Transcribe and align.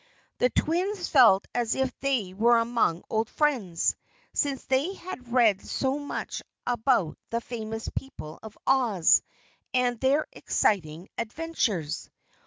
The 0.39 0.49
twins 0.49 1.09
felt 1.09 1.45
as 1.53 1.75
if 1.75 1.95
they 1.99 2.33
were 2.33 2.57
among 2.57 3.03
old 3.07 3.29
friends, 3.29 3.95
since 4.33 4.63
they 4.63 4.95
had 4.95 5.31
read 5.31 5.61
so 5.61 5.99
much 5.99 6.41
about 6.65 7.19
the 7.29 7.39
famous 7.39 7.87
people 7.95 8.39
of 8.41 8.57
Oz 8.65 9.21
and 9.75 9.99
their 9.99 10.25
exciting 10.33 11.07
adventures. 11.19 12.09